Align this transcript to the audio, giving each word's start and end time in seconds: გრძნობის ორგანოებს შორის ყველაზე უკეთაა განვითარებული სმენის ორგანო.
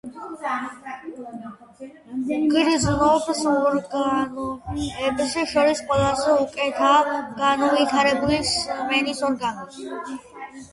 გრძნობის 2.53 3.43
ორგანოებს 3.51 5.37
შორის 5.53 5.85
ყველაზე 5.91 6.39
უკეთაა 6.47 7.21
განვითარებული 7.45 8.43
სმენის 8.57 9.25
ორგანო. 9.33 9.71